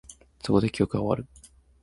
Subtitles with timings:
[0.43, 1.29] そこで、記憶は終わる